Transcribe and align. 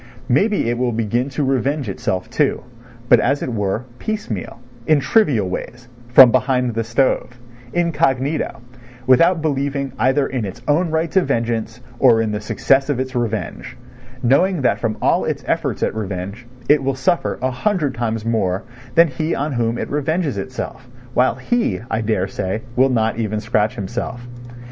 Maybe 0.29 0.67
it 0.67 0.79
will 0.79 0.93
begin 0.93 1.29
to 1.29 1.43
revenge 1.43 1.87
itself, 1.87 2.27
too, 2.27 2.63
but, 3.07 3.19
as 3.19 3.43
it 3.43 3.53
were, 3.53 3.85
piecemeal, 3.99 4.59
in 4.87 4.99
trivial 4.99 5.47
ways, 5.47 5.89
from 6.07 6.31
behind 6.31 6.73
the 6.73 6.83
stove, 6.83 7.37
incognito, 7.71 8.61
without 9.05 9.43
believing 9.43 9.93
either 9.99 10.25
in 10.25 10.43
its 10.43 10.63
own 10.67 10.89
right 10.89 11.11
to 11.11 11.21
vengeance, 11.21 11.81
or 11.99 12.19
in 12.19 12.31
the 12.31 12.41
success 12.41 12.89
of 12.89 12.99
its 12.99 13.13
revenge, 13.13 13.77
knowing 14.23 14.63
that 14.63 14.79
from 14.79 14.97
all 15.03 15.23
its 15.23 15.43
efforts 15.45 15.83
at 15.83 15.93
revenge 15.93 16.47
it 16.67 16.81
will 16.83 16.95
suffer 16.95 17.37
a 17.39 17.51
hundred 17.51 17.93
times 17.93 18.25
more 18.25 18.63
than 18.95 19.07
he 19.07 19.35
on 19.35 19.51
whom 19.53 19.77
it 19.77 19.91
revenges 19.91 20.35
itself, 20.35 20.87
while 21.13 21.35
he, 21.35 21.79
I 21.91 22.01
daresay, 22.01 22.61
will 22.75 22.89
not 22.89 23.19
even 23.19 23.39
scratch 23.39 23.75
himself. 23.75 24.25